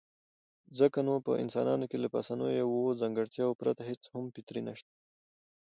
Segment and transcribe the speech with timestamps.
[0.79, 4.91] ځکه نو په انسانانو کې له پاسنيو اووو ځانګړنو پرته هېڅ هم فطري نشته.